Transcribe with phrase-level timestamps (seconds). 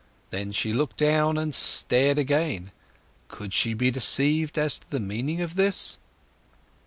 [0.31, 2.71] Then she looked down, then stared again.
[3.27, 5.99] Could she be deceived as to the meaning of this?